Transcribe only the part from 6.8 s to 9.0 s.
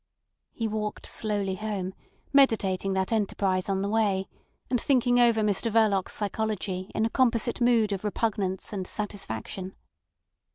in a composite mood of repugnance and